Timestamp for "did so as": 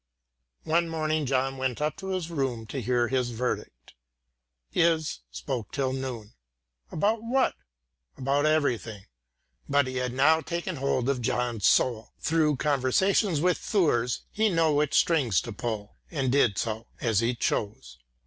16.31-17.19